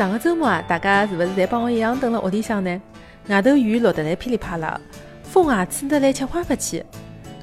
[0.00, 2.80] 上个周末啊，大家是勿是侪帮我一样蹲辣屋里向呢？
[3.28, 4.80] 外头雨落得来噼里啪啦，
[5.22, 6.82] 风啊吹得来七花八起。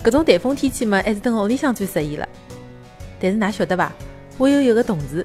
[0.04, 2.28] 搿种台风天气嘛，还是蹲屋里向最适宜了。
[3.20, 3.92] 但是㑚晓得伐？
[4.40, 5.24] 我有一个同事，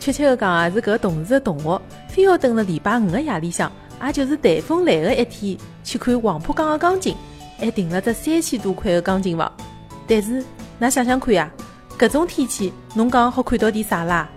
[0.00, 3.70] 确切个讲啊，是搿个同事的同学，非要等辣礼拜五个夜里向，
[4.04, 7.14] 也就是台风来个一天，去看黄浦江个钢琴，
[7.58, 9.52] 还订了只三千多块个钢琴房。
[10.08, 10.44] 但是
[10.80, 11.48] 㑚想想看呀，
[11.96, 14.28] 搿种天气，侬讲好看到点啥啦？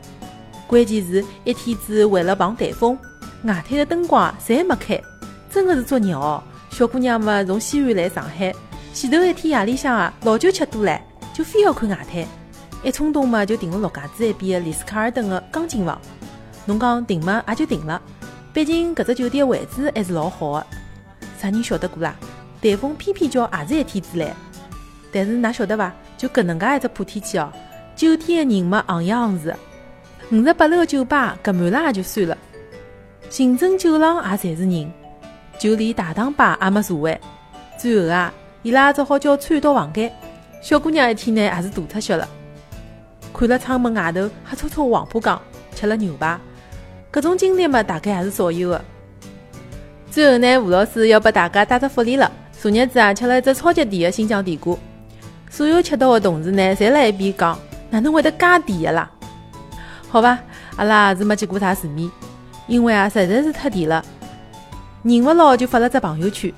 [0.70, 2.96] 关键是一天子为了防台风，
[3.44, 5.02] 外滩的灯光侪没开，
[5.50, 6.44] 真的是作孽哦！
[6.70, 8.54] 小姑娘们从西安来上海，
[8.94, 11.02] 前头一天夜里向啊，老酒吃多了，
[11.34, 12.24] 就非要看外滩，
[12.84, 16.00] 一冲动嘛就订了陆家嘴一边的丽思卡尔顿的钢琴房。
[16.66, 18.00] 侬讲订嘛也就订了，
[18.54, 20.68] 毕竟搿只酒店位置还是老好的。
[21.40, 22.14] 啥人晓得过啦？
[22.62, 24.36] 台风偏偏叫也是一天子来。
[25.12, 25.92] 但是㑚晓得伐？
[26.16, 27.52] 就搿能介一只破天气哦，
[27.96, 29.56] 酒店的人嘛行业行市。
[30.32, 32.38] 五十八楼的酒吧隔满了也就算了，
[33.32, 34.92] 行政酒廊也侪是人，
[35.58, 37.20] 就连大堂吧也没座位。
[37.80, 40.12] 最后啊，伊拉只好叫餐到房间。
[40.62, 42.28] 小姑娘一天呢也是大出血了，
[43.34, 45.42] 看了窗门外头黑搓搓黄浦江，
[45.74, 46.38] 吃了牛排，
[47.12, 48.86] 搿种经历嘛大概也是少有的。
[50.12, 52.32] 最后呢，吴老师要拨大家带只福利了。
[52.52, 54.78] 昨日子啊，吃了一只超级甜的新疆甜瓜，
[55.50, 57.58] 所有吃到的同事呢，侪辣一边讲，
[57.90, 59.12] 哪能会得介甜的啦？
[60.10, 60.40] 好吧，
[60.76, 62.10] 阿拉也是没见过啥世面，
[62.68, 64.04] 因为啊实在是太甜了，
[65.04, 66.52] 忍勿牢就发了只朋友圈。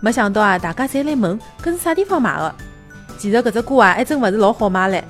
[0.00, 2.54] 没想到啊，大家侪来问搿是啥地方买的。
[3.18, 5.02] 其实搿只瓜啊还真勿是老好买唻，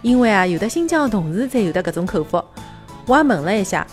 [0.00, 2.42] 因为啊有的新疆的同事才有的搿种口福。
[3.06, 3.86] 我也问了一下，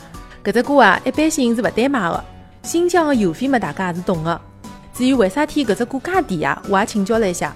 [0.43, 2.23] 搿只瓜啊一般性是勿单卖的，
[2.63, 4.41] 新疆的邮费嘛大家也是懂的。
[4.93, 7.53] 至于为啥体搿只瓜介甜啊，我也请教了一下，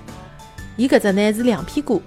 [0.75, 1.97] 伊搿只呢是两片瓜，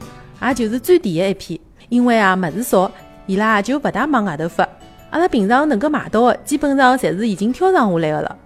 [0.42, 2.90] 也就是最甜的一片，因为啊物事少。
[3.28, 4.66] 伊拉就勿大往外头发，
[5.10, 8.36] 阿拉平常能够买到的，基本上侪是已经挑上下来的了。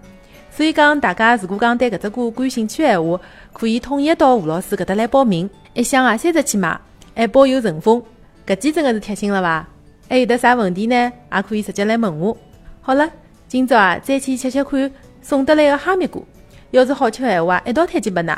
[0.50, 3.20] 所以讲，大家如果讲对搿只歌感兴趣闲话，
[3.52, 6.76] 可以统一到吴老师搿搭来报名，一箱啊三十去买，
[7.14, 8.02] 还包邮顺丰。
[8.44, 9.64] 搿记真的是贴心了伐？
[10.08, 11.12] 还有得啥问题呢？
[11.32, 12.36] 也可以直接来问我。
[12.80, 13.08] 好了，
[13.46, 14.90] 今朝啊再去吃吃看
[15.22, 16.20] 送得来的哈密瓜，
[16.72, 18.36] 要是好吃的闲话，一道推荐拨㑚。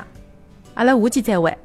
[0.75, 1.57] 阿拉下期再会。